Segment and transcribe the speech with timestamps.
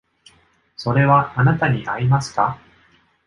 [0.77, 2.57] それはあなたに合いますか？